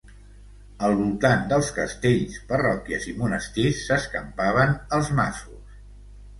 [0.87, 5.81] Al voltant dels castells, parròquies i monestirs s'escampaven els masos.